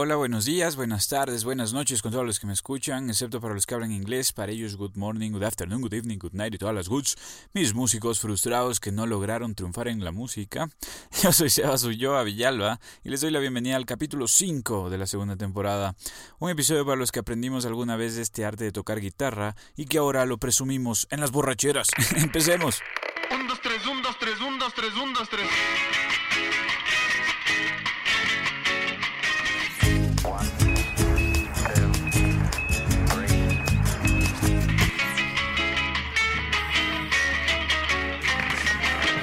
Hola, 0.00 0.14
buenos 0.14 0.44
días, 0.44 0.76
buenas 0.76 1.08
tardes, 1.08 1.42
buenas 1.42 1.72
noches 1.72 2.02
con 2.02 2.12
todos 2.12 2.24
los 2.24 2.38
que 2.38 2.46
me 2.46 2.52
escuchan, 2.52 3.10
excepto 3.10 3.40
para 3.40 3.52
los 3.52 3.66
que 3.66 3.74
hablan 3.74 3.90
inglés. 3.90 4.32
Para 4.32 4.52
ellos, 4.52 4.76
good 4.76 4.94
morning, 4.94 5.32
good 5.32 5.42
afternoon, 5.42 5.80
good 5.80 5.92
evening, 5.92 6.18
good 6.18 6.34
night 6.34 6.54
y 6.54 6.56
todas 6.58 6.72
las 6.72 6.88
goods. 6.88 7.16
Mis 7.52 7.74
músicos 7.74 8.20
frustrados 8.20 8.78
que 8.78 8.92
no 8.92 9.08
lograron 9.08 9.56
triunfar 9.56 9.88
en 9.88 10.04
la 10.04 10.12
música. 10.12 10.68
Yo 11.20 11.32
soy 11.32 11.50
Sebas 11.50 11.82
Ulloa 11.82 12.22
Villalba 12.22 12.78
y 13.02 13.08
les 13.08 13.22
doy 13.22 13.32
la 13.32 13.40
bienvenida 13.40 13.74
al 13.74 13.86
capítulo 13.86 14.28
5 14.28 14.88
de 14.88 14.98
la 14.98 15.06
segunda 15.08 15.34
temporada. 15.34 15.96
Un 16.38 16.50
episodio 16.50 16.86
para 16.86 16.96
los 16.96 17.10
que 17.10 17.18
aprendimos 17.18 17.66
alguna 17.66 17.96
vez 17.96 18.18
este 18.18 18.44
arte 18.44 18.62
de 18.62 18.70
tocar 18.70 19.00
guitarra 19.00 19.56
y 19.74 19.86
que 19.86 19.98
ahora 19.98 20.26
lo 20.26 20.38
presumimos 20.38 21.08
en 21.10 21.18
las 21.18 21.32
borracheras. 21.32 21.88
Empecemos. 22.14 22.82
Un, 23.32 23.48
dos, 23.48 23.60
tres, 23.60 23.84
un, 23.84 24.00
dos, 24.00 24.16
tres, 24.20 24.40
un, 24.40 24.60
dos, 24.60 24.72
tres, 24.74 24.94
un, 24.94 25.12
dos, 25.12 25.28
tres. 25.28 25.48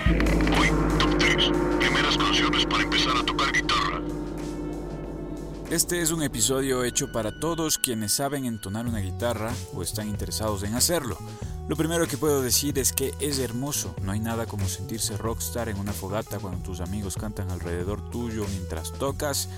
Hoy, 0.05 0.69
top 0.99 1.17
3. 1.17 1.51
Primeras 1.79 2.15
canciones 2.15 2.65
para 2.67 2.83
empezar 2.83 3.17
a 3.17 3.25
tocar 3.25 3.51
guitarra. 3.51 4.01
Este 5.71 5.99
es 5.99 6.11
un 6.11 6.21
episodio 6.21 6.83
hecho 6.83 7.11
para 7.11 7.39
todos 7.39 7.79
quienes 7.79 8.11
saben 8.11 8.45
entonar 8.45 8.85
una 8.85 8.99
guitarra 8.99 9.51
o 9.73 9.81
están 9.81 10.07
interesados 10.07 10.61
en 10.61 10.75
hacerlo. 10.75 11.17
Lo 11.67 11.75
primero 11.75 12.07
que 12.07 12.19
puedo 12.19 12.43
decir 12.43 12.77
es 12.77 12.93
que 12.93 13.15
es 13.19 13.39
hermoso, 13.39 13.95
no 14.03 14.11
hay 14.11 14.19
nada 14.19 14.45
como 14.45 14.67
sentirse 14.67 15.17
rockstar 15.17 15.69
en 15.69 15.79
una 15.79 15.91
fogata 15.91 16.37
cuando 16.37 16.63
tus 16.63 16.81
amigos 16.81 17.15
cantan 17.15 17.49
alrededor 17.49 18.07
tuyo 18.11 18.45
mientras 18.51 18.93
tocas. 18.93 19.49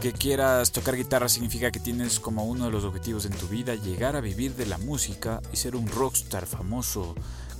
Que 0.00 0.14
quieras 0.14 0.72
tocar 0.72 0.96
guitarra 0.96 1.28
significa 1.28 1.70
que 1.70 1.80
tienes 1.80 2.20
como 2.20 2.44
uno 2.46 2.64
de 2.64 2.70
los 2.70 2.84
objetivos 2.84 3.26
en 3.26 3.32
tu 3.32 3.48
vida 3.48 3.74
llegar 3.74 4.16
a 4.16 4.22
vivir 4.22 4.54
de 4.56 4.64
la 4.64 4.78
música 4.78 5.42
y 5.52 5.58
ser 5.58 5.76
un 5.76 5.86
rockstar 5.88 6.46
famoso 6.46 7.14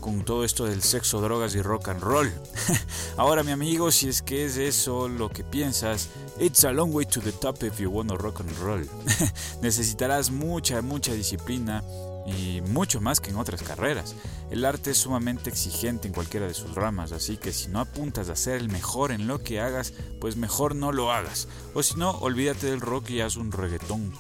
con 0.05 0.23
todo 0.23 0.45
esto 0.45 0.67
del 0.67 0.83
sexo, 0.83 1.23
drogas 1.23 1.55
y 1.55 1.63
rock 1.63 1.89
and 1.89 2.03
roll. 2.03 2.31
Ahora 3.17 3.43
mi 3.43 3.53
amigo, 3.53 3.91
si 3.91 4.11
es 4.11 4.21
que 4.21 4.45
es 4.45 4.59
eso 4.59 5.09
lo 5.09 5.31
que 5.31 5.45
piensas, 5.45 6.11
it's 6.39 6.63
a 6.67 6.73
long 6.73 6.95
way 6.95 7.07
to 7.07 7.23
the 7.23 7.33
top 7.33 7.63
if 7.63 7.79
you 7.79 7.89
wanna 7.89 8.15
rock 8.15 8.41
and 8.41 8.51
roll. 8.59 8.87
Necesitarás 9.63 10.31
mucha, 10.31 10.83
mucha 10.83 11.15
disciplina 11.15 11.83
y 12.27 12.61
mucho 12.61 13.01
más 13.01 13.19
que 13.21 13.31
en 13.31 13.37
otras 13.37 13.63
carreras. 13.63 14.15
El 14.51 14.67
arte 14.67 14.91
es 14.91 14.99
sumamente 14.99 15.49
exigente 15.49 16.07
en 16.07 16.13
cualquiera 16.13 16.47
de 16.47 16.53
sus 16.55 16.75
ramas, 16.75 17.13
así 17.13 17.39
que 17.39 17.55
si 17.55 17.69
no 17.69 17.81
apuntas 17.81 18.29
a 18.29 18.37
ser 18.37 18.57
el 18.57 18.69
mejor 18.69 19.11
en 19.11 19.27
lo 19.27 19.43
que 19.43 19.59
hagas, 19.63 19.95
pues 20.21 20.37
mejor 20.37 20.75
no 20.75 20.93
lo 20.93 21.13
hagas. 21.13 21.49
O 21.73 21.83
si 21.83 21.95
no, 21.95 22.11
olvídate 22.11 22.67
del 22.67 22.83
rock 22.83 23.09
y 23.09 23.23
haz 23.23 23.37
un 23.37 23.53
reggaetón. 23.53 24.13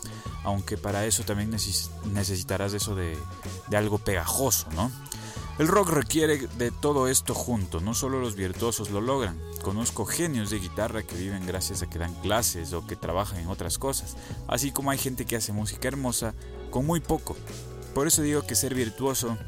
Aunque 0.44 0.78
para 0.78 1.04
eso 1.04 1.24
también 1.24 1.52
neces- 1.52 1.91
necesitarás 2.06 2.72
eso 2.72 2.94
de 2.94 3.16
algo 3.76 3.98
pegajoso, 3.98 4.66
¿no? 4.74 4.91
El 5.56 5.69
rock 5.69 5.91
requiere 5.91 6.48
de 6.58 6.72
todo 6.72 7.06
esto 7.06 7.33
junto, 7.33 7.80
no 7.80 7.94
solo 7.94 8.20
los 8.20 8.34
virtuosos 8.34 8.91
lo 8.91 9.00
logran. 9.00 9.41
Conozco 9.62 10.05
genios 10.05 10.50
de 10.50 10.58
guitarra 10.58 11.05
que 11.05 11.14
viven 11.14 11.47
gracias 11.47 11.80
a 11.80 11.88
que 11.88 12.00
dan 12.00 12.12
clases 12.22 12.72
o 12.72 12.84
que 12.84 12.97
trabajan 12.97 13.38
en 13.38 13.47
otras 13.47 13.78
cosas, 13.78 14.16
así 14.48 14.72
como 14.72 14.91
hay 14.91 14.98
gente 14.98 15.27
que 15.27 15.36
hace 15.36 15.52
música 15.52 15.86
hermosa 15.86 16.34
con 16.70 16.84
muy 16.84 16.98
poco. 16.98 17.36
Por 17.94 18.08
eso 18.08 18.22
digo 18.22 18.42
que 18.42 18.56
ser 18.56 18.75
virtuoso 18.75 19.38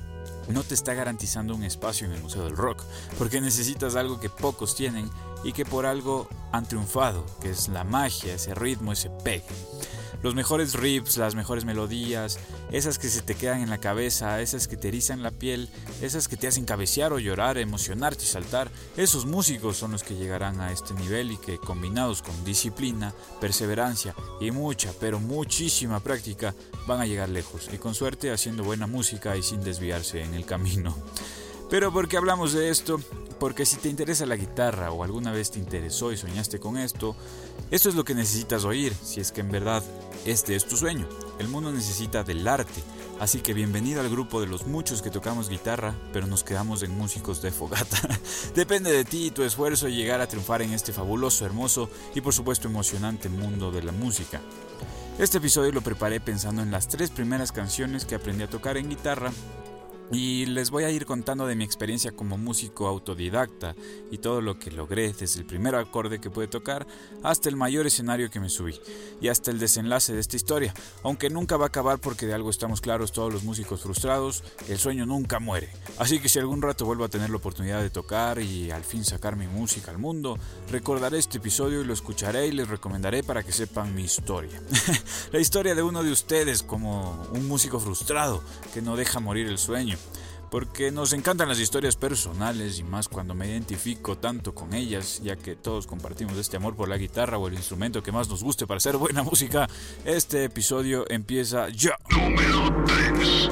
no 0.48 0.62
te 0.62 0.74
está 0.74 0.94
garantizando 0.94 1.56
un 1.56 1.64
espacio 1.64 2.06
en 2.06 2.12
el 2.12 2.22
Museo 2.22 2.44
del 2.44 2.56
Rock, 2.56 2.84
porque 3.18 3.40
necesitas 3.40 3.96
algo 3.96 4.20
que 4.20 4.30
pocos 4.30 4.76
tienen 4.76 5.10
y 5.42 5.52
que 5.52 5.64
por 5.64 5.86
algo 5.86 6.28
han 6.52 6.68
triunfado, 6.68 7.26
que 7.40 7.50
es 7.50 7.66
la 7.66 7.82
magia, 7.82 8.34
ese 8.34 8.54
ritmo, 8.54 8.92
ese 8.92 9.10
pegue. 9.10 9.44
Los 10.26 10.34
mejores 10.34 10.74
riffs, 10.74 11.18
las 11.18 11.36
mejores 11.36 11.64
melodías, 11.64 12.40
esas 12.72 12.98
que 12.98 13.08
se 13.08 13.22
te 13.22 13.36
quedan 13.36 13.60
en 13.60 13.70
la 13.70 13.78
cabeza, 13.78 14.40
esas 14.40 14.66
que 14.66 14.76
te 14.76 14.88
erizan 14.88 15.22
la 15.22 15.30
piel, 15.30 15.68
esas 16.02 16.26
que 16.26 16.36
te 16.36 16.48
hacen 16.48 16.64
cabecear 16.64 17.12
o 17.12 17.20
llorar, 17.20 17.58
emocionarte 17.58 18.24
y 18.24 18.26
saltar, 18.26 18.68
esos 18.96 19.24
músicos 19.24 19.76
son 19.76 19.92
los 19.92 20.02
que 20.02 20.16
llegarán 20.16 20.60
a 20.60 20.72
este 20.72 20.94
nivel 20.94 21.30
y 21.30 21.36
que 21.36 21.58
combinados 21.58 22.22
con 22.22 22.44
disciplina, 22.44 23.14
perseverancia 23.40 24.16
y 24.40 24.50
mucha, 24.50 24.90
pero 24.98 25.20
muchísima 25.20 26.00
práctica, 26.00 26.56
van 26.88 27.00
a 27.00 27.06
llegar 27.06 27.28
lejos 27.28 27.70
y 27.72 27.78
con 27.78 27.94
suerte 27.94 28.32
haciendo 28.32 28.64
buena 28.64 28.88
música 28.88 29.36
y 29.36 29.44
sin 29.44 29.62
desviarse 29.62 30.24
en 30.24 30.34
el 30.34 30.44
camino. 30.44 30.96
Pero 31.68 31.92
¿por 31.92 32.06
qué 32.08 32.16
hablamos 32.16 32.52
de 32.52 32.70
esto? 32.70 33.00
Porque 33.40 33.66
si 33.66 33.76
te 33.76 33.88
interesa 33.88 34.24
la 34.24 34.36
guitarra 34.36 34.92
o 34.92 35.02
alguna 35.02 35.32
vez 35.32 35.50
te 35.50 35.58
interesó 35.58 36.12
y 36.12 36.16
soñaste 36.16 36.60
con 36.60 36.78
esto, 36.78 37.16
esto 37.72 37.88
es 37.88 37.96
lo 37.96 38.04
que 38.04 38.14
necesitas 38.14 38.64
oír 38.64 38.94
si 38.94 39.20
es 39.20 39.32
que 39.32 39.40
en 39.40 39.50
verdad 39.50 39.82
este 40.24 40.54
es 40.54 40.66
tu 40.66 40.76
sueño. 40.76 41.08
El 41.40 41.48
mundo 41.48 41.72
necesita 41.72 42.22
del 42.22 42.46
arte, 42.46 42.82
así 43.18 43.40
que 43.40 43.52
bienvenido 43.52 44.00
al 44.00 44.08
grupo 44.08 44.40
de 44.40 44.46
los 44.46 44.66
muchos 44.66 45.02
que 45.02 45.10
tocamos 45.10 45.48
guitarra, 45.48 45.94
pero 46.12 46.28
nos 46.28 46.44
quedamos 46.44 46.84
en 46.84 46.96
músicos 46.96 47.42
de 47.42 47.50
fogata. 47.50 47.98
Depende 48.54 48.92
de 48.92 49.04
ti 49.04 49.26
y 49.26 49.30
tu 49.32 49.42
esfuerzo 49.42 49.88
llegar 49.88 50.20
a 50.20 50.28
triunfar 50.28 50.62
en 50.62 50.72
este 50.72 50.92
fabuloso, 50.92 51.44
hermoso 51.44 51.90
y 52.14 52.20
por 52.20 52.32
supuesto 52.32 52.68
emocionante 52.68 53.28
mundo 53.28 53.72
de 53.72 53.82
la 53.82 53.92
música. 53.92 54.40
Este 55.18 55.38
episodio 55.38 55.72
lo 55.72 55.82
preparé 55.82 56.20
pensando 56.20 56.62
en 56.62 56.70
las 56.70 56.86
tres 56.86 57.10
primeras 57.10 57.50
canciones 57.50 58.04
que 58.04 58.14
aprendí 58.14 58.44
a 58.44 58.50
tocar 58.50 58.76
en 58.76 58.88
guitarra 58.88 59.32
y 60.12 60.46
les 60.46 60.70
voy 60.70 60.84
a 60.84 60.90
ir 60.90 61.04
contando 61.04 61.46
de 61.46 61.56
mi 61.56 61.64
experiencia 61.64 62.12
como 62.12 62.38
músico 62.38 62.86
autodidacta 62.86 63.74
y 64.10 64.18
todo 64.18 64.40
lo 64.40 64.58
que 64.58 64.70
logré 64.70 65.12
desde 65.12 65.40
el 65.40 65.46
primer 65.46 65.74
acorde 65.74 66.20
que 66.20 66.30
pude 66.30 66.46
tocar 66.46 66.86
hasta 67.22 67.48
el 67.48 67.56
mayor 67.56 67.86
escenario 67.86 68.30
que 68.30 68.40
me 68.40 68.48
subí 68.48 68.78
y 69.20 69.28
hasta 69.28 69.50
el 69.50 69.58
desenlace 69.58 70.12
de 70.12 70.20
esta 70.20 70.36
historia, 70.36 70.74
aunque 71.02 71.30
nunca 71.30 71.56
va 71.56 71.64
a 71.64 71.68
acabar 71.68 71.98
porque 71.98 72.26
de 72.26 72.34
algo 72.34 72.50
estamos 72.50 72.80
claros 72.80 73.12
todos 73.12 73.32
los 73.32 73.42
músicos 73.42 73.82
frustrados, 73.82 74.44
el 74.68 74.78
sueño 74.78 75.06
nunca 75.06 75.40
muere. 75.40 75.70
Así 75.98 76.20
que 76.20 76.28
si 76.28 76.38
algún 76.38 76.62
rato 76.62 76.84
vuelvo 76.84 77.04
a 77.04 77.08
tener 77.08 77.30
la 77.30 77.36
oportunidad 77.36 77.82
de 77.82 77.90
tocar 77.90 78.38
y 78.38 78.70
al 78.70 78.84
fin 78.84 79.04
sacar 79.04 79.36
mi 79.36 79.46
música 79.46 79.90
al 79.90 79.98
mundo, 79.98 80.38
recordaré 80.70 81.18
este 81.18 81.38
episodio 81.38 81.80
y 81.80 81.84
lo 81.84 81.94
escucharé 81.94 82.46
y 82.46 82.52
les 82.52 82.68
recomendaré 82.68 83.22
para 83.22 83.42
que 83.42 83.52
sepan 83.52 83.94
mi 83.94 84.04
historia. 84.04 84.60
la 85.32 85.40
historia 85.40 85.74
de 85.74 85.82
uno 85.82 86.02
de 86.02 86.12
ustedes 86.12 86.62
como 86.62 87.26
un 87.32 87.48
músico 87.48 87.80
frustrado 87.80 88.42
que 88.72 88.82
no 88.82 88.96
deja 88.96 89.20
morir 89.20 89.46
el 89.46 89.58
sueño 89.58 89.95
porque 90.50 90.90
nos 90.90 91.12
encantan 91.12 91.48
las 91.48 91.58
historias 91.58 91.96
personales 91.96 92.78
y 92.78 92.84
más 92.84 93.08
cuando 93.08 93.34
me 93.34 93.48
identifico 93.48 94.16
tanto 94.16 94.54
con 94.54 94.74
ellas, 94.74 95.20
ya 95.22 95.36
que 95.36 95.56
todos 95.56 95.86
compartimos 95.86 96.36
este 96.38 96.56
amor 96.56 96.76
por 96.76 96.88
la 96.88 96.96
guitarra 96.96 97.38
o 97.38 97.48
el 97.48 97.54
instrumento 97.54 98.02
que 98.02 98.12
más 98.12 98.28
nos 98.28 98.42
guste 98.42 98.66
para 98.66 98.78
hacer 98.78 98.96
buena 98.96 99.22
música. 99.24 99.68
Este 100.04 100.44
episodio 100.44 101.04
empieza 101.10 101.68
ya. 101.68 101.98
Número 102.10 102.84
3. 102.86 103.50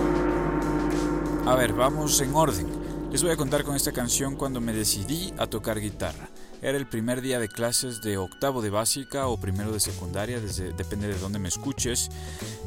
A 1.46 1.54
ver, 1.56 1.72
vamos 1.72 2.20
en 2.20 2.34
orden. 2.34 2.66
Les 3.10 3.22
voy 3.22 3.32
a 3.32 3.36
contar 3.36 3.64
con 3.64 3.76
esta 3.76 3.92
canción 3.92 4.34
cuando 4.34 4.60
me 4.60 4.72
decidí 4.72 5.32
a 5.38 5.46
tocar 5.46 5.78
guitarra. 5.78 6.28
Era 6.62 6.78
el 6.78 6.86
primer 6.86 7.20
día 7.20 7.38
de 7.38 7.48
clases 7.48 8.00
de 8.00 8.16
octavo 8.16 8.62
de 8.62 8.70
básica 8.70 9.26
o 9.26 9.38
primero 9.38 9.70
de 9.70 9.80
secundaria, 9.80 10.40
desde, 10.40 10.72
depende 10.72 11.08
de 11.08 11.18
dónde 11.18 11.38
me 11.38 11.48
escuches. 11.48 12.10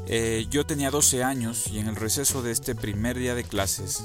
Eh, 0.10 0.48
yo 0.50 0.66
tenía 0.66 0.90
12 0.90 1.24
años 1.24 1.68
y 1.68 1.80
en 1.80 1.88
el 1.88 1.96
receso 1.98 2.42
de 2.42 2.52
este 2.52 2.76
primer 2.76 3.18
día 3.18 3.36
de 3.36 3.44
clases, 3.44 4.04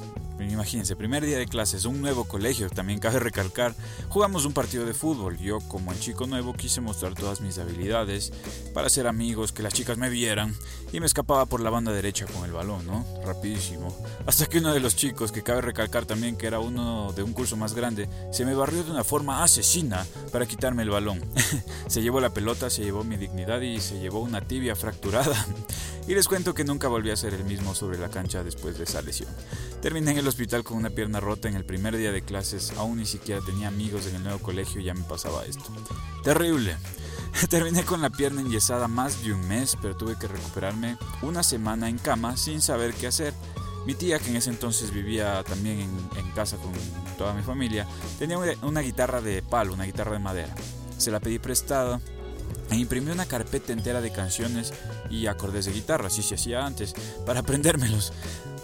imagínense, 0.51 0.97
primer 0.97 1.25
día 1.25 1.39
de 1.39 1.47
clases, 1.47 1.85
un 1.85 2.01
nuevo 2.01 2.25
colegio, 2.25 2.69
también 2.69 2.99
cabe 2.99 3.21
recalcar, 3.21 3.75
jugamos 4.09 4.45
un 4.45 4.53
partido 4.53 4.85
de 4.85 4.95
fútbol. 4.95 5.39
Yo 5.39 5.61
como 5.61 5.93
el 5.93 6.01
chico 6.01 6.27
nuevo 6.27 6.55
quise 6.55 6.81
mostrar 6.81 7.15
todas 7.15 7.41
mis 7.41 7.59
habilidades 7.59 8.33
para 8.75 8.89
ser 8.89 9.07
amigos, 9.07 9.53
que 9.53 9.63
las 9.63 9.73
chicas 9.73 9.99
me 9.99 10.11
vieran 10.11 10.55
y 10.93 11.01
me 11.01 11.07
escapaba 11.07 11.47
por 11.47 11.61
la 11.61 11.71
banda 11.71 11.93
derecha 11.93 12.27
con 12.27 12.45
el 12.45 12.53
balón, 12.53 12.87
¿no? 12.87 13.05
Rapidísimo. 13.25 13.97
Hasta 14.27 14.47
que 14.47 14.59
uno 14.59 14.73
de 14.73 14.81
los 14.81 14.97
chicos, 14.97 15.33
que 15.33 15.43
cabe 15.43 15.61
recalcar 15.61 16.07
también 16.07 16.37
que 16.37 16.47
era 16.47 16.59
uno 16.59 17.13
de 17.13 17.23
un 17.23 17.33
curso 17.33 17.57
más 17.57 17.75
grande, 17.75 18.09
se 18.33 18.45
me 18.45 18.55
barrió 18.55 18.85
de 18.85 18.91
una 18.91 19.05
forma 19.05 19.43
asesina 19.43 20.07
para 20.31 20.47
quitarme 20.47 20.83
el 20.83 20.91
balón. 20.91 21.23
se 21.87 22.03
llevó 22.03 22.21
la 22.21 22.31
pelota, 22.31 22.71
se 22.71 22.83
llevó 22.83 23.05
mi 23.05 23.17
dignidad 23.17 23.61
y 23.61 23.81
se 23.81 23.99
llevó 24.01 24.21
una 24.21 24.41
tibia 24.41 24.77
fracturada. 24.77 25.47
Y 26.09 26.15
les 26.15 26.27
cuento 26.27 26.53
que 26.53 26.65
nunca 26.65 26.89
volví 26.89 27.11
a 27.11 27.17
ser 27.17 27.33
el 27.33 27.45
mismo 27.45 27.75
sobre 27.75 27.99
la 27.99 28.11
cancha 28.11 28.43
después 28.43 28.77
de 28.77 28.85
esa 28.85 29.03
lesión. 29.03 29.31
Terminé 29.81 30.11
en 30.11 30.19
el 30.19 30.27
hospital 30.27 30.65
con 30.65 30.77
una 30.77 30.91
pierna 30.91 31.21
rota 31.21 31.49
en 31.49 31.55
el 31.55 31.65
primer 31.65 31.97
día 31.97 32.11
de 32.11 32.23
clases, 32.23 32.73
aún 32.77 32.99
ni 32.99 33.07
siquiera 33.07 33.41
tenía 33.45 33.69
amigos 33.69 34.07
en 34.07 34.17
el 34.17 34.25
nuevo 34.25 34.41
colegio 34.41 34.81
y 34.81 34.85
ya 34.85 34.95
me 34.95 35.05
pasaba 35.05 35.45
esto. 35.45 35.65
Terrible. 36.25 36.77
Terminé 37.49 37.85
con 37.85 38.03
la 38.03 38.11
pierna 38.11 38.41
enyesada 38.41 38.89
más 38.89 39.23
de 39.23 39.33
un 39.33 39.47
mes, 39.47 39.77
pero 39.81 39.97
tuve 39.97 40.19
que 40.19 40.27
recuperarme 40.27 40.99
una 41.23 41.43
semana 41.45 41.89
en 41.89 41.99
cama 41.99 42.37
sin 42.37 42.61
saber 42.61 42.95
qué 42.95 43.07
hacer. 43.07 43.33
Mi 43.87 43.95
tía, 43.95 44.19
que 44.19 44.31
en 44.31 44.37
ese 44.37 44.51
entonces 44.51 44.93
vivía 44.93 45.43
también 45.45 45.81
en, 46.17 46.31
casa 46.33 46.57
con 46.57 46.73
toda 47.19 47.35
mi 47.35 47.43
familia, 47.43 47.87
tenía 48.19 48.39
una 48.63 48.81
guitarra 48.81 49.21
de 49.21 49.43
palo, 49.43 49.75
una 49.75 49.85
guitarra 49.85 50.13
de 50.13 50.19
madera. 50.19 50.55
Se 50.99 51.11
la 51.11 51.21
pedí 51.21 51.39
prestada 51.39 52.01
e 52.71 52.77
imprimí 52.77 53.11
una 53.11 53.27
carpeta 53.27 53.73
entera 53.73 54.01
de 54.01 54.13
canciones 54.13 54.73
y 55.11 55.27
acordes 55.27 55.67
de 55.67 55.73
guitarra, 55.73 56.07
así 56.07 56.23
se 56.23 56.37
hacía 56.37 56.65
antes, 56.65 56.95
para 57.27 57.41
aprendérmelos. 57.41 58.13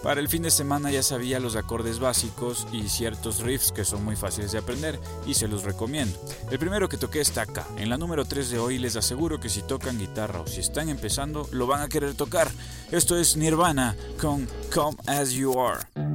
Para 0.03 0.21
el 0.21 0.29
fin 0.29 0.43
de 0.43 0.51
semana 0.51 0.91
ya 0.91 1.03
sabía 1.03 1.41
los 1.41 1.57
acordes 1.57 1.99
básicos 1.99 2.67
y 2.71 2.87
ciertos 2.87 3.41
riffs 3.41 3.73
que 3.73 3.83
son 3.83 4.05
muy 4.05 4.15
fáciles 4.15 4.53
de 4.53 4.59
aprender 4.59 4.97
y 5.27 5.33
se 5.33 5.49
los 5.49 5.63
recomiendo. 5.63 6.17
El 6.49 6.57
primero 6.57 6.87
que 6.87 6.97
toqué 6.97 7.19
está 7.19 7.41
acá. 7.41 7.67
En 7.77 7.89
la 7.89 7.97
número 7.97 8.23
3 8.23 8.49
de 8.49 8.59
hoy 8.59 8.77
les 8.77 8.95
aseguro 8.95 9.39
que 9.41 9.49
si 9.49 9.61
tocan 9.61 9.99
guitarra 9.99 10.39
o 10.39 10.47
si 10.47 10.61
están 10.61 10.87
empezando 10.87 11.49
lo 11.51 11.67
van 11.67 11.81
a 11.81 11.89
querer 11.89 12.13
tocar. 12.13 12.49
Esto 12.91 13.17
es 13.17 13.35
Nirvana 13.35 13.95
con 14.21 14.47
Come 14.73 14.97
As 15.05 15.31
You 15.31 15.59
Are. 15.59 16.08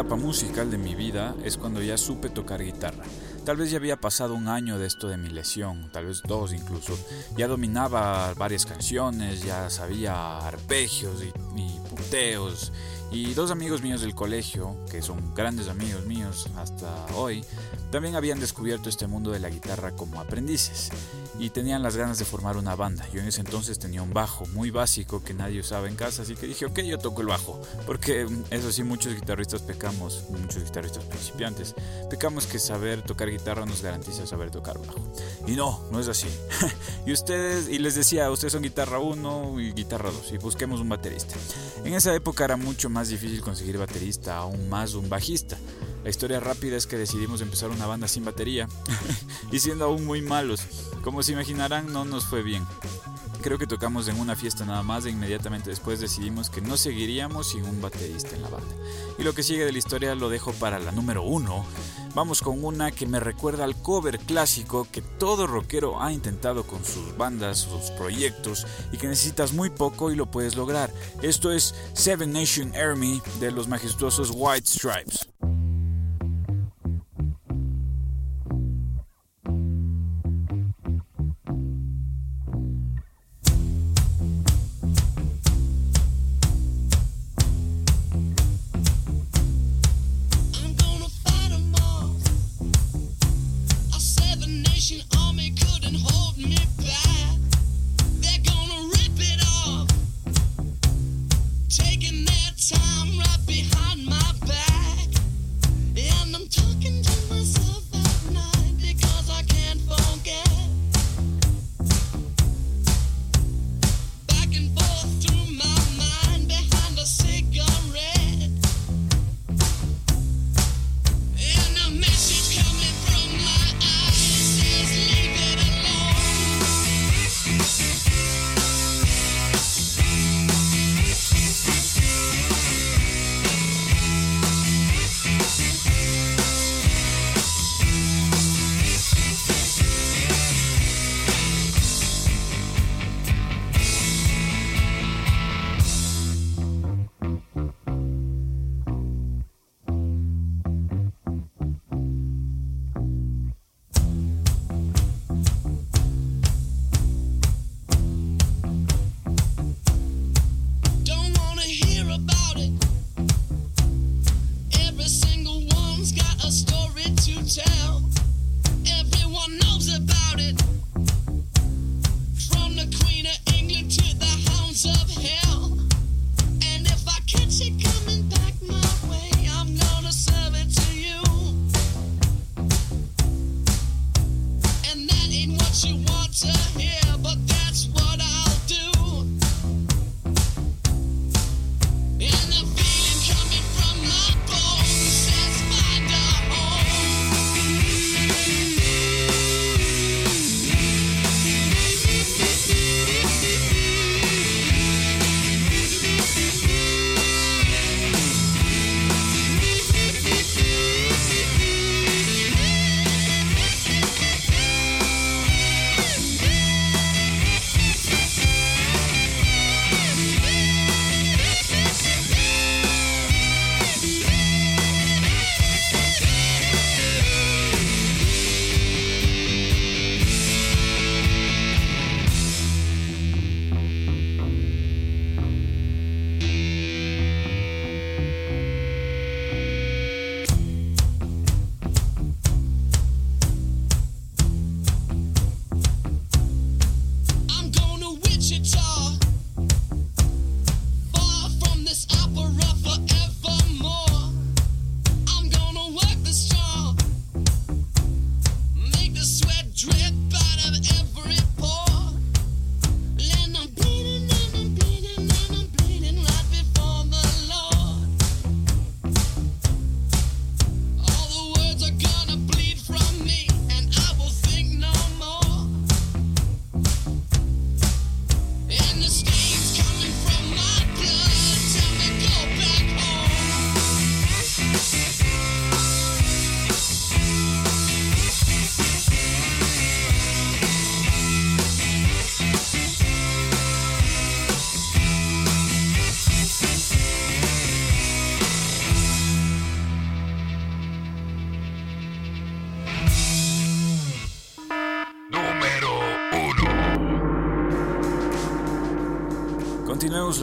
Etapa 0.00 0.16
musical 0.16 0.70
de 0.70 0.78
mi 0.78 0.94
vida 0.94 1.34
es 1.44 1.58
cuando 1.58 1.82
ya 1.82 1.98
supe 1.98 2.30
tocar 2.30 2.64
guitarra. 2.64 3.04
Tal 3.44 3.58
vez 3.58 3.70
ya 3.70 3.76
había 3.76 4.00
pasado 4.00 4.34
un 4.34 4.48
año 4.48 4.78
de 4.78 4.86
esto 4.86 5.08
de 5.08 5.18
mi 5.18 5.28
lesión, 5.28 5.90
tal 5.92 6.06
vez 6.06 6.22
dos 6.22 6.54
incluso. 6.54 6.98
Ya 7.36 7.46
dominaba 7.48 8.32
varias 8.32 8.64
canciones, 8.64 9.42
ya 9.42 9.68
sabía 9.68 10.38
arpegios 10.38 11.22
y, 11.22 11.60
y 11.60 11.78
punteos. 11.90 12.72
Y 13.10 13.34
dos 13.34 13.50
amigos 13.50 13.82
míos 13.82 14.00
del 14.00 14.14
colegio, 14.14 14.74
que 14.90 15.02
son 15.02 15.34
grandes 15.34 15.68
amigos 15.68 16.06
míos 16.06 16.48
hasta 16.56 16.88
hoy, 17.14 17.44
también 17.90 18.14
habían 18.14 18.40
descubierto 18.40 18.88
este 18.88 19.06
mundo 19.06 19.32
de 19.32 19.40
la 19.40 19.50
guitarra 19.50 19.94
como 19.94 20.18
aprendices 20.18 20.90
y 21.38 21.50
tenían 21.50 21.82
las 21.82 21.96
ganas 21.96 22.18
de 22.18 22.24
formar 22.24 22.56
una 22.56 22.74
banda. 22.74 23.08
Yo 23.12 23.20
en 23.20 23.28
ese 23.28 23.40
entonces 23.40 23.78
tenía 23.78 24.02
un 24.02 24.12
bajo 24.12 24.46
muy 24.46 24.70
básico 24.70 25.22
que 25.22 25.34
nadie 25.34 25.60
usaba 25.60 25.88
en 25.88 25.96
casa, 25.96 26.22
así 26.22 26.34
que 26.34 26.46
dije, 26.46 26.66
ok, 26.66 26.80
yo 26.80 26.98
toco 26.98 27.20
el 27.20 27.28
bajo. 27.28 27.60
Porque 27.86 28.24
mm, 28.24 28.44
eso 28.50 28.72
sí, 28.72 28.82
muchos 28.82 29.14
guitarristas 29.14 29.62
pecamos, 29.62 30.24
muchos 30.30 30.64
guitarristas 30.64 31.04
principiantes, 31.04 31.74
pecamos 32.08 32.46
que 32.46 32.58
saber 32.58 33.02
tocar 33.02 33.30
guitarra 33.30 33.66
nos 33.66 33.82
garantiza 33.82 34.26
saber 34.26 34.50
tocar 34.50 34.78
bajo. 34.78 35.00
Y 35.46 35.52
no, 35.52 35.84
no 35.90 36.00
es 36.00 36.08
así. 36.08 36.28
y 37.06 37.12
ustedes, 37.12 37.68
y 37.68 37.78
les 37.78 37.94
decía, 37.94 38.30
ustedes 38.30 38.52
son 38.52 38.62
guitarra 38.62 38.98
1 38.98 39.60
y 39.60 39.72
guitarra 39.72 40.10
2, 40.10 40.32
y 40.32 40.38
busquemos 40.38 40.80
un 40.80 40.88
baterista. 40.88 41.34
En 41.84 41.94
esa 41.94 42.14
época 42.14 42.44
era 42.44 42.56
mucho 42.56 42.90
más 42.90 43.08
difícil 43.08 43.40
conseguir 43.40 43.78
baterista, 43.78 44.36
aún 44.36 44.68
más 44.68 44.94
un 44.94 45.08
bajista. 45.08 45.56
La 46.02 46.08
historia 46.08 46.40
rápida 46.40 46.76
es 46.76 46.86
que 46.86 46.96
decidimos 46.96 47.42
empezar 47.42 47.70
una 47.70 47.86
banda 47.86 48.08
sin 48.08 48.24
batería 48.24 48.66
y 49.52 49.60
siendo 49.60 49.84
aún 49.84 50.06
muy 50.06 50.22
malos. 50.22 50.62
Como 51.02 51.19
se 51.22 51.32
imaginarán, 51.32 51.92
no 51.92 52.04
nos 52.04 52.24
fue 52.24 52.42
bien. 52.42 52.66
creo 53.42 53.58
que 53.58 53.66
tocamos 53.66 54.08
en 54.08 54.20
una 54.20 54.36
fiesta 54.36 54.64
nada 54.64 54.82
más 54.82 55.06
e 55.06 55.10
inmediatamente 55.10 55.70
después 55.70 56.00
decidimos 56.00 56.50
que 56.50 56.60
no 56.60 56.76
seguiríamos 56.76 57.50
sin 57.50 57.64
un 57.64 57.80
baterista 57.80 58.36
en 58.36 58.42
la 58.42 58.48
banda. 58.48 58.74
Y 59.18 59.22
lo 59.22 59.34
que 59.34 59.42
sigue 59.42 59.64
de 59.64 59.72
la 59.72 59.78
historia 59.78 60.14
lo 60.14 60.28
dejo 60.28 60.52
para 60.52 60.78
la 60.78 60.92
número 60.92 61.22
uno. 61.22 61.64
Vamos 62.14 62.42
con 62.42 62.64
una 62.64 62.90
que 62.90 63.06
me 63.06 63.20
recuerda 63.20 63.64
al 63.64 63.80
cover 63.80 64.18
clásico 64.18 64.86
que 64.90 65.00
todo 65.02 65.46
rockero 65.46 66.02
ha 66.02 66.12
intentado 66.12 66.64
con 66.64 66.84
sus 66.84 67.16
bandas, 67.16 67.58
sus 67.58 67.90
proyectos 67.92 68.66
y 68.92 68.98
que 68.98 69.06
necesitas 69.06 69.52
muy 69.52 69.70
poco 69.70 70.10
y 70.10 70.16
lo 70.16 70.30
puedes 70.30 70.56
lograr. 70.56 70.92
Esto 71.22 71.52
es 71.52 71.74
Seven 71.92 72.32
Nation 72.32 72.74
Army 72.74 73.22
de 73.40 73.52
los 73.52 73.68
majestuosos 73.68 74.32
White 74.34 74.66
Stripes. 74.66 75.30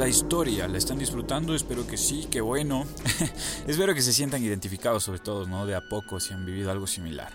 Historia, 0.09 0.67
la 0.67 0.77
están 0.77 0.99
disfrutando, 0.99 1.55
espero 1.55 1.85
que 1.87 1.97
sí, 1.97 2.27
que 2.29 2.41
bueno. 2.41 2.85
espero 3.67 3.93
que 3.93 4.01
se 4.01 4.13
sientan 4.13 4.43
identificados 4.43 5.03
sobre 5.03 5.19
todo, 5.19 5.45
¿no? 5.47 5.65
De 5.65 5.75
a 5.75 5.81
poco 5.81 6.19
si 6.19 6.33
han 6.33 6.45
vivido 6.45 6.71
algo 6.71 6.87
similar. 6.87 7.33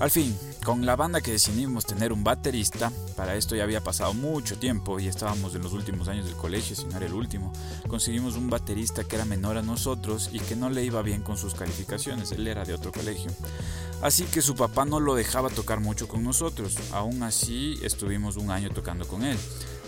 Al 0.00 0.10
fin, 0.10 0.36
con 0.64 0.84
la 0.84 0.96
banda 0.96 1.20
que 1.20 1.30
decidimos 1.30 1.86
tener 1.86 2.12
un 2.12 2.24
baterista, 2.24 2.90
para 3.16 3.36
esto 3.36 3.54
ya 3.54 3.62
había 3.62 3.80
pasado 3.80 4.12
mucho 4.12 4.58
tiempo 4.58 4.98
y 4.98 5.06
estábamos 5.06 5.54
en 5.54 5.62
los 5.62 5.72
últimos 5.72 6.08
años 6.08 6.26
del 6.26 6.34
colegio, 6.34 6.74
si 6.74 6.84
no 6.86 6.96
era 6.96 7.06
el 7.06 7.14
último, 7.14 7.52
conseguimos 7.86 8.36
un 8.36 8.50
baterista 8.50 9.04
que 9.04 9.14
era 9.14 9.24
menor 9.24 9.56
a 9.56 9.62
nosotros 9.62 10.30
y 10.32 10.40
que 10.40 10.56
no 10.56 10.68
le 10.68 10.82
iba 10.82 11.00
bien 11.02 11.22
con 11.22 11.38
sus 11.38 11.54
calificaciones, 11.54 12.32
él 12.32 12.46
era 12.48 12.64
de 12.64 12.74
otro 12.74 12.90
colegio. 12.90 13.30
Así 14.02 14.24
que 14.24 14.42
su 14.42 14.56
papá 14.56 14.84
no 14.84 14.98
lo 14.98 15.14
dejaba 15.14 15.48
tocar 15.48 15.78
mucho 15.78 16.08
con 16.08 16.24
nosotros, 16.24 16.76
aún 16.92 17.22
así 17.22 17.78
estuvimos 17.82 18.36
un 18.36 18.50
año 18.50 18.70
tocando 18.70 19.06
con 19.06 19.24
él. 19.24 19.38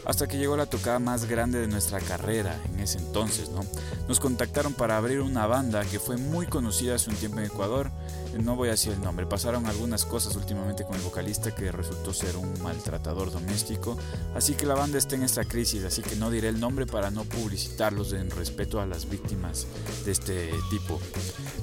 Hasta 0.07 0.29
que 0.29 0.39
llegó 0.39 0.57
la 0.57 0.67
tocada 0.67 0.99
más 0.99 1.27
grande 1.27 1.61
de 1.61 1.67
nuestra 1.67 2.01
carrera 2.01 2.59
en 2.73 2.81
ese 2.81 2.99
entonces, 2.99 3.51
¿no? 3.51 3.61
Nos 4.09 4.21
contactaron 4.21 4.73
para 4.73 4.97
abrir 4.97 5.21
una 5.21 5.47
banda 5.47 5.85
que 5.85 5.99
fue 5.99 6.17
muy 6.17 6.47
conocida 6.47 6.95
hace 6.95 7.11
un 7.11 7.17
tiempo 7.17 7.41
en 7.41 7.47
Ecuador, 7.47 7.91
no 8.39 8.55
voy 8.55 8.69
a 8.69 8.73
decir 8.73 8.93
el 8.93 9.01
nombre, 9.01 9.27
pasaron 9.27 9.67
algunas 9.67 10.05
cosas 10.05 10.37
últimamente 10.37 10.85
con 10.85 10.95
el 10.95 11.03
vocalista 11.03 11.55
que 11.55 11.73
resultó 11.73 12.15
ser 12.15 12.37
un 12.37 12.63
maltratador 12.63 13.33
doméstico, 13.33 13.97
así 14.35 14.55
que 14.55 14.67
la 14.67 14.75
banda 14.75 14.99
está 14.99 15.17
en 15.17 15.25
esta 15.25 15.45
crisis, 15.45 15.85
así 15.85 16.03
que 16.03 16.17
no 16.17 16.31
diré 16.31 16.49
el 16.49 16.61
nombre 16.61 16.87
para 16.87 17.11
no 17.11 17.25
publicitarlos 17.25 18.13
en 18.13 18.31
respeto 18.31 18.81
a 18.81 18.87
las 18.87 19.09
víctimas 19.09 19.67
de 20.05 20.13
este 20.13 20.51
tipo. 20.71 21.01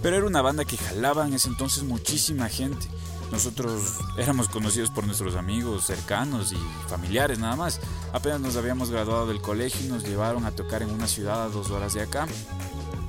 Pero 0.01 0.17
era 0.17 0.25
una 0.25 0.41
banda 0.41 0.65
que 0.65 0.77
jalaba 0.77 1.25
en 1.25 1.33
ese 1.33 1.47
entonces 1.47 1.83
muchísima 1.83 2.50
gente. 2.50 2.88
Nosotros 3.34 3.96
éramos 4.16 4.48
conocidos 4.48 4.92
por 4.92 5.08
nuestros 5.08 5.36
amigos 5.36 5.86
cercanos 5.86 6.52
y 6.52 6.88
familiares 6.88 7.40
nada 7.40 7.56
más. 7.56 7.80
Apenas 8.13 8.40
nos 8.40 8.58
habíamos 8.58 8.92
graduado 8.92 9.25
del 9.25 9.42
colegio 9.42 9.84
y 9.84 9.90
nos 9.90 10.04
llevaron 10.04 10.46
a 10.46 10.52
tocar 10.52 10.84
en 10.84 10.92
una 10.92 11.08
ciudad 11.08 11.42
a 11.42 11.50
dos 11.50 11.72
horas 11.72 11.96
de 11.96 12.04
acá. 12.04 12.28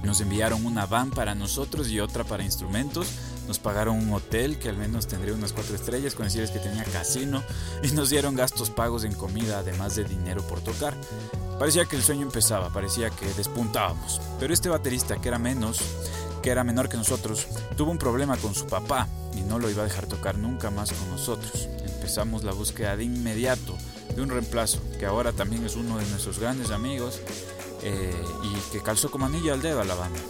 Nos 0.02 0.22
enviaron 0.22 0.64
una 0.64 0.86
van 0.86 1.10
para 1.10 1.34
nosotros 1.34 1.90
y 1.90 2.00
otra 2.00 2.24
para 2.24 2.42
instrumentos. 2.42 3.06
Nos 3.46 3.58
pagaron 3.58 3.98
un 3.98 4.14
hotel 4.14 4.58
que 4.58 4.70
al 4.70 4.78
menos 4.78 5.06
tendría 5.06 5.34
unas 5.34 5.52
cuatro 5.52 5.76
estrellas, 5.76 6.14
con 6.14 6.24
decirles 6.24 6.50
que 6.50 6.58
tenía 6.58 6.84
casino. 6.84 7.42
Y 7.82 7.88
nos 7.88 8.08
dieron 8.08 8.34
gastos 8.34 8.70
pagos 8.70 9.04
en 9.04 9.12
comida, 9.12 9.58
además 9.58 9.94
de 9.94 10.04
dinero 10.04 10.40
por 10.46 10.62
tocar. 10.62 10.94
Parecía 11.58 11.84
que 11.84 11.96
el 11.96 12.02
sueño 12.02 12.22
empezaba, 12.22 12.70
parecía 12.70 13.10
que 13.10 13.26
despuntábamos. 13.34 14.22
Pero 14.40 14.54
este 14.54 14.70
baterista, 14.70 15.20
que 15.20 15.28
era 15.28 15.38
menos, 15.38 15.80
que 16.44 16.50
era 16.50 16.62
menor 16.62 16.90
que 16.90 16.98
nosotros, 16.98 17.46
tuvo 17.74 17.90
un 17.90 17.96
problema 17.96 18.36
con 18.36 18.54
su 18.54 18.66
papá 18.66 19.08
y 19.34 19.40
no 19.40 19.58
lo 19.58 19.70
iba 19.70 19.80
a 19.80 19.86
dejar 19.86 20.04
tocar 20.04 20.36
nunca 20.36 20.70
más 20.70 20.92
con 20.92 21.08
nosotros. 21.08 21.70
Empezamos 21.86 22.44
la 22.44 22.52
búsqueda 22.52 22.98
de 22.98 23.04
inmediato 23.04 23.74
de 24.14 24.20
un 24.20 24.28
reemplazo, 24.28 24.78
que 24.98 25.06
ahora 25.06 25.32
también 25.32 25.64
es 25.64 25.74
uno 25.74 25.96
de 25.96 26.04
nuestros 26.04 26.38
grandes 26.38 26.70
amigos 26.70 27.18
eh, 27.82 28.12
y 28.42 28.72
que 28.72 28.82
calzó 28.82 29.10
como 29.10 29.24
anillo 29.24 29.54
al 29.54 29.62
dedo 29.62 29.80
a 29.80 29.86
la 29.86 29.94
banda. 29.94 30.20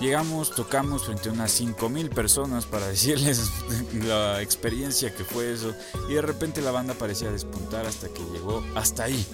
Llegamos, 0.00 0.52
tocamos 0.52 1.04
frente 1.04 1.28
a 1.28 1.32
unas 1.32 1.60
5.000 1.60 2.08
personas 2.08 2.64
para 2.64 2.86
decirles 2.88 3.50
la 4.06 4.40
experiencia 4.40 5.14
que 5.14 5.22
fue 5.22 5.52
eso 5.52 5.74
y 6.08 6.14
de 6.14 6.22
repente 6.22 6.62
la 6.62 6.70
banda 6.70 6.94
parecía 6.94 7.30
despuntar 7.30 7.84
hasta 7.84 8.08
que 8.08 8.24
llegó 8.32 8.64
hasta 8.74 9.04
ahí. 9.04 9.26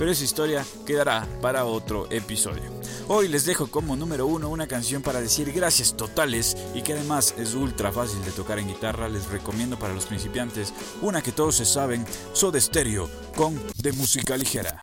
Pero 0.00 0.12
esa 0.12 0.24
historia 0.24 0.64
quedará 0.86 1.28
para 1.42 1.66
otro 1.66 2.10
episodio. 2.10 2.62
Hoy 3.06 3.28
les 3.28 3.44
dejo 3.44 3.66
como 3.66 3.96
número 3.96 4.26
uno 4.26 4.48
una 4.48 4.66
canción 4.66 5.02
para 5.02 5.20
decir 5.20 5.52
gracias 5.52 5.94
totales 5.94 6.56
y 6.74 6.80
que 6.80 6.94
además 6.94 7.34
es 7.36 7.52
ultra 7.52 7.92
fácil 7.92 8.24
de 8.24 8.30
tocar 8.30 8.58
en 8.58 8.68
guitarra. 8.68 9.10
Les 9.10 9.30
recomiendo 9.30 9.78
para 9.78 9.92
los 9.92 10.06
principiantes 10.06 10.72
una 11.02 11.20
que 11.20 11.32
todos 11.32 11.56
se 11.56 11.66
saben, 11.66 12.06
Soda 12.32 12.58
Stereo 12.58 13.10
con 13.36 13.60
de 13.76 13.92
música 13.92 14.38
ligera. 14.38 14.80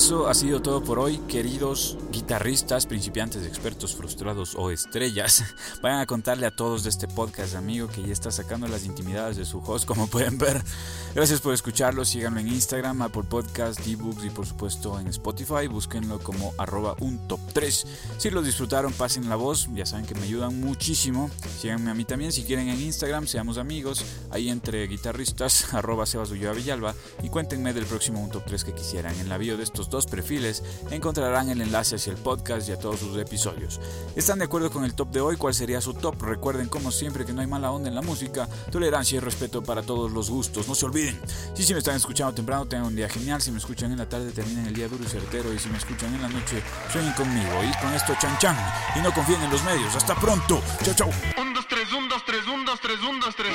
Eso 0.00 0.28
ha 0.28 0.34
sido 0.34 0.62
todo 0.62 0.82
por 0.82 0.98
hoy, 0.98 1.18
queridos 1.28 1.98
guitarristas, 2.10 2.86
principiantes, 2.86 3.46
expertos, 3.46 3.94
frustrados 3.94 4.54
o 4.56 4.70
estrellas. 4.70 5.44
Vayan 5.82 6.00
a 6.00 6.06
contarle 6.06 6.46
a 6.46 6.56
todos 6.56 6.84
de 6.84 6.88
este 6.88 7.06
podcast, 7.06 7.54
amigo, 7.54 7.86
que 7.86 8.02
ya 8.02 8.12
está 8.12 8.30
sacando 8.30 8.66
las 8.66 8.86
intimidades 8.86 9.36
de 9.36 9.44
su 9.44 9.58
host, 9.58 9.84
como 9.84 10.06
pueden 10.06 10.38
ver. 10.38 10.62
Gracias 11.14 11.42
por 11.42 11.52
escucharlo, 11.52 12.06
síganme 12.06 12.40
en 12.40 12.48
Instagram, 12.48 13.02
Apple 13.02 13.24
Podcast, 13.24 13.86
ebooks 13.86 14.24
y 14.24 14.30
por 14.30 14.46
supuesto 14.46 14.98
en 14.98 15.08
Spotify. 15.08 15.66
Búsquenlo 15.68 16.18
como 16.20 16.54
arroba 16.56 16.96
un 17.00 17.28
top 17.28 17.40
3. 17.52 17.86
Si 18.16 18.30
lo 18.30 18.40
disfrutaron, 18.40 18.94
pasen 18.94 19.28
la 19.28 19.36
voz, 19.36 19.68
ya 19.74 19.84
saben 19.84 20.06
que 20.06 20.14
me 20.14 20.22
ayudan 20.22 20.58
muchísimo. 20.60 21.30
Síganme 21.58 21.90
a 21.90 21.94
mí 21.94 22.06
también 22.06 22.32
si 22.32 22.44
quieren 22.44 22.70
en 22.70 22.80
Instagram, 22.80 23.26
seamos 23.26 23.58
amigos, 23.58 24.02
ahí 24.30 24.48
entre 24.48 24.86
guitarristas, 24.86 25.74
arroba 25.74 26.06
Sebas 26.06 26.30
y 27.22 27.28
cuéntenme 27.28 27.74
del 27.74 27.84
próximo 27.84 28.22
un 28.22 28.30
top 28.30 28.44
3 28.46 28.64
que 28.64 28.72
quisieran. 28.72 29.14
En 29.20 29.28
la 29.28 29.36
bio 29.36 29.58
de 29.58 29.64
estos 29.64 29.89
dos 29.90 30.06
perfiles 30.06 30.62
encontrarán 30.90 31.50
el 31.50 31.60
enlace 31.60 31.96
hacia 31.96 32.12
el 32.12 32.18
podcast 32.18 32.68
y 32.68 32.72
a 32.72 32.78
todos 32.78 33.00
sus 33.00 33.18
episodios. 33.18 33.80
¿Están 34.16 34.38
de 34.38 34.44
acuerdo 34.44 34.70
con 34.70 34.84
el 34.84 34.94
top 34.94 35.10
de 35.10 35.20
hoy? 35.20 35.36
¿Cuál 35.36 35.54
sería 35.54 35.80
su 35.80 35.94
top? 35.94 36.22
Recuerden 36.22 36.68
como 36.68 36.90
siempre 36.92 37.26
que 37.26 37.32
no 37.32 37.40
hay 37.40 37.46
mala 37.46 37.70
onda 37.72 37.88
en 37.88 37.94
la 37.94 38.02
música, 38.02 38.48
tolerancia 38.70 39.16
y 39.16 39.20
respeto 39.20 39.62
para 39.62 39.82
todos 39.82 40.12
los 40.12 40.30
gustos. 40.30 40.68
No 40.68 40.74
se 40.74 40.86
olviden. 40.86 41.20
Si, 41.54 41.64
si 41.64 41.72
me 41.72 41.80
están 41.80 41.96
escuchando 41.96 42.32
temprano, 42.34 42.66
tengan 42.66 42.86
un 42.86 42.96
día 42.96 43.08
genial. 43.08 43.42
Si 43.42 43.50
me 43.50 43.58
escuchan 43.58 43.92
en 43.92 43.98
la 43.98 44.08
tarde, 44.08 44.30
terminen 44.32 44.66
el 44.66 44.74
día 44.74 44.88
duro 44.88 45.04
y 45.04 45.08
certero. 45.08 45.52
Y 45.52 45.58
si 45.58 45.68
me 45.68 45.78
escuchan 45.78 46.14
en 46.14 46.22
la 46.22 46.28
noche, 46.28 46.62
sueñen 46.92 47.12
conmigo. 47.14 47.62
Y 47.64 47.82
con 47.82 47.92
esto, 47.92 48.14
chan 48.20 48.38
chan. 48.38 48.56
Y 48.96 49.00
no 49.00 49.12
confíen 49.12 49.42
en 49.42 49.50
los 49.50 49.62
medios. 49.64 49.94
Hasta 49.94 50.14
pronto. 50.14 50.62
Chao, 50.84 50.94
chao. 50.94 51.10
1, 51.36 51.52
2, 51.54 51.66
3, 51.68 51.92
1, 51.92 52.08
2, 52.08 52.22
3, 52.26 52.40
1, 52.46 52.64
2, 52.64 52.80
3, 52.80 52.98
1, 53.08 53.24
2, 53.26 53.36
3. 53.36 53.54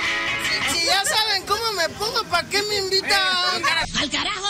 Si 0.73 0.85
ya 0.85 1.03
saben 1.05 1.43
cómo 1.47 1.71
me 1.73 1.89
pongo, 1.89 2.23
¿para 2.29 2.47
qué 2.49 2.61
me 2.63 2.77
invitan? 2.77 3.21
¡Al 3.53 3.61
carajo! 3.61 4.45